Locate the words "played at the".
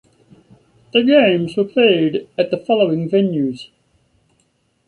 1.63-2.57